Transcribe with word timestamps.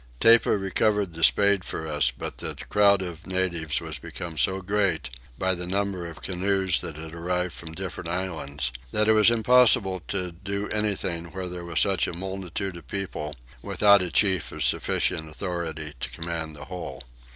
Tepa 0.19 0.57
recovered 0.59 1.13
the 1.13 1.23
spade 1.23 1.63
for 1.63 1.87
us, 1.87 2.09
but 2.09 2.39
the 2.39 2.55
crowd 2.69 3.03
of 3.03 3.27
natives 3.27 3.79
was 3.79 3.99
become 3.99 4.35
so 4.35 4.59
great, 4.59 5.11
by 5.37 5.53
the 5.53 5.67
number 5.67 6.07
of 6.07 6.23
canoes 6.23 6.81
that 6.81 6.95
had 6.95 7.13
arrived 7.13 7.53
from 7.53 7.73
different 7.75 8.09
islands, 8.09 8.71
that 8.91 9.07
it 9.07 9.13
was 9.13 9.29
impossible 9.29 10.01
to 10.07 10.31
do 10.31 10.67
anything 10.69 11.25
where 11.25 11.47
there 11.47 11.63
was 11.65 11.81
such 11.81 12.07
a 12.07 12.13
multitude 12.13 12.75
of 12.77 12.87
people 12.87 13.35
without 13.61 14.01
a 14.01 14.09
chief 14.11 14.51
of 14.51 14.63
sufficient 14.63 15.29
authority 15.29 15.93
to 15.99 16.09
command 16.09 16.55
the 16.55 16.65
whole. 16.65 17.03